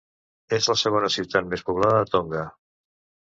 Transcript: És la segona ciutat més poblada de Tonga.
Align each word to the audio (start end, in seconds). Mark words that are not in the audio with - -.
És 0.57 0.69
la 0.71 0.75
segona 0.83 1.11
ciutat 1.15 1.51
més 1.51 1.63
poblada 1.67 1.99
de 2.01 2.09
Tonga. 2.15 2.47